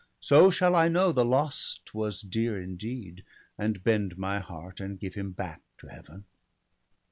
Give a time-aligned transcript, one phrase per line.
[0.19, 3.23] So shall I know the lost was dear indeed.
[3.55, 6.25] And bend my heart, and give him back to Heaven.'